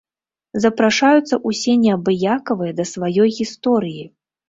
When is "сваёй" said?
2.97-3.29